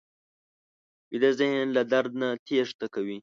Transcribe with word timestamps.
ویده 1.11 1.31
ذهن 1.39 1.67
له 1.75 1.81
درد 1.91 2.11
نه 2.21 2.29
تېښته 2.47 2.87
کوي 2.93 3.17